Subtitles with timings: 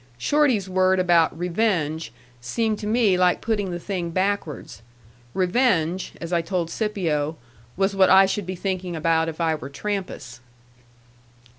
[0.17, 2.11] Shorty's word about "revenge"
[2.41, 4.81] seemed to me like putting the thing backwards.
[5.35, 7.37] Revenge, as I told Scipio,
[7.77, 10.39] was what I should be thinking about if I were Trampas.